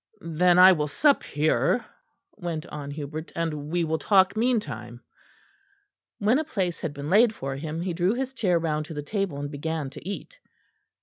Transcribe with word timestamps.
"Then 0.33 0.57
I 0.57 0.71
will 0.71 0.87
sup 0.87 1.21
here," 1.21 1.85
went 2.35 2.65
on 2.65 2.89
Hubert, 2.89 3.31
"and 3.35 3.69
we 3.69 3.83
will 3.83 3.99
talk 3.99 4.35
meantime." 4.35 5.01
When 6.17 6.39
a 6.39 6.43
place 6.43 6.79
had 6.81 6.91
been 6.95 7.11
laid 7.11 7.35
for 7.35 7.55
him, 7.55 7.81
he 7.81 7.93
drew 7.93 8.15
his 8.15 8.33
chair 8.33 8.57
round 8.57 8.87
to 8.87 8.95
the 8.95 9.03
table 9.03 9.37
and 9.37 9.51
began 9.51 9.91
to 9.91 10.03
eat. 10.09 10.39